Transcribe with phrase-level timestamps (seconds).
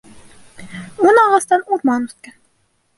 [1.11, 2.39] Ун ағастан урман үҫкән.